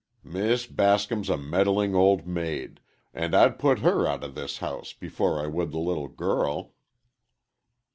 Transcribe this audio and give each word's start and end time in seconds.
"Miss 0.23 0.65
Bascom's 0.65 1.29
a 1.29 1.37
meddling 1.37 1.93
old 1.93 2.25
maid, 2.25 2.79
and 3.13 3.35
I'd 3.35 3.59
put 3.59 3.81
her 3.81 4.07
out 4.07 4.23
of 4.23 4.33
this 4.33 4.57
house 4.57 4.93
before 4.93 5.39
I 5.39 5.45
would 5.45 5.69
the 5.69 5.77
little 5.77 6.07
girl." 6.07 6.73